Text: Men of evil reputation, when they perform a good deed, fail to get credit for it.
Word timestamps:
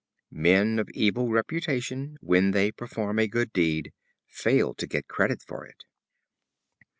Men 0.33 0.79
of 0.79 0.89
evil 0.95 1.29
reputation, 1.29 2.17
when 2.21 2.49
they 2.53 2.71
perform 2.71 3.19
a 3.19 3.27
good 3.27 3.53
deed, 3.53 3.93
fail 4.25 4.73
to 4.73 4.87
get 4.87 5.07
credit 5.07 5.43
for 5.45 5.63
it. 5.63 5.83